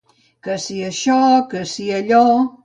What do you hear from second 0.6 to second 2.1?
si això, que si